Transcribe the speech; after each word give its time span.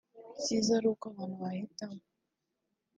icyiza 0.37 0.71
ari 0.77 0.87
uko 0.93 1.03
abantu 1.11 1.35
bahitamo( 1.43 2.01